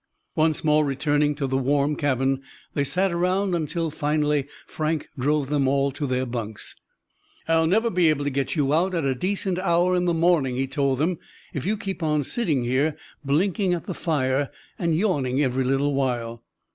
Once 0.35 0.63
more 0.63 0.83
returning 0.83 1.35
to 1.35 1.45
the 1.45 1.59
warm 1.59 1.95
cabin, 1.95 2.41
they 2.73 2.83
sat 2.83 3.11
around 3.11 3.53
until 3.53 3.91
finally 3.91 4.47
Frank 4.65 5.09
drove 5.15 5.49
them 5.49 5.67
all 5.67 5.91
to 5.91 6.07
their 6.07 6.25
bunks. 6.25 6.75
"I'll 7.47 7.67
never 7.67 7.91
be 7.91 8.09
able 8.09 8.23
to 8.23 8.31
get 8.31 8.55
you 8.55 8.73
out 8.73 8.95
at 8.95 9.05
a 9.05 9.13
decent 9.13 9.59
hour 9.59 9.95
in 9.95 10.05
the 10.05 10.15
morning," 10.15 10.55
he 10.55 10.65
told 10.65 10.97
them, 10.97 11.19
"if 11.53 11.67
you 11.67 11.77
keep 11.77 12.01
on 12.01 12.23
sitting 12.23 12.63
here, 12.63 12.97
blinking 13.23 13.75
at 13.75 13.85
the 13.85 13.93
fire, 13.93 14.49
and 14.79 14.97
yawning 14.97 15.39
every 15.43 15.63
little 15.63 15.93
while." 15.93 16.41